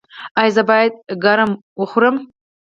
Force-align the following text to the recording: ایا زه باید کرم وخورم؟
ایا 0.39 0.53
زه 0.55 0.63
باید 0.69 0.93
کرم 1.23 1.51
وخورم؟ 1.81 2.15